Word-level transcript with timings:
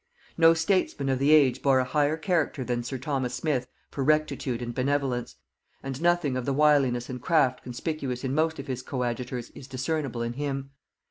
No 0.35 0.55
statesman 0.55 1.09
of 1.09 1.19
the 1.19 1.31
age 1.31 1.61
bore 1.61 1.77
a 1.77 1.83
higher 1.83 2.17
character 2.17 2.63
than 2.65 2.81
sir 2.81 2.97
Thomas 2.97 3.35
Smith 3.35 3.67
for 3.91 4.03
rectitude 4.03 4.59
and 4.59 4.73
benevolence, 4.73 5.35
and 5.83 6.01
nothing 6.01 6.35
of 6.35 6.43
the 6.43 6.55
wiliness 6.55 7.07
and 7.07 7.21
craft 7.21 7.61
conspicuous 7.61 8.23
in 8.23 8.33
most 8.33 8.57
of 8.57 8.65
his 8.65 8.81
coadjutors 8.81 9.51
is 9.51 9.67
discernible 9.67 10.23
in 10.23 10.33
him. 10.33 10.71